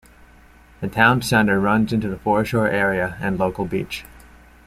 [0.79, 4.03] The town centre runs into the foreshore area and local beach.